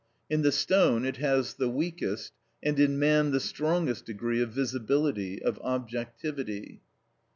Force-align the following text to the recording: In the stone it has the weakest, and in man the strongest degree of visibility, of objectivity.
In 0.31 0.41
the 0.41 0.51
stone 0.51 1.05
it 1.05 1.17
has 1.17 1.53
the 1.53 1.69
weakest, 1.69 2.33
and 2.63 2.79
in 2.79 2.97
man 2.97 3.29
the 3.29 3.39
strongest 3.39 4.03
degree 4.03 4.41
of 4.41 4.49
visibility, 4.49 5.39
of 5.43 5.59
objectivity. 5.59 6.81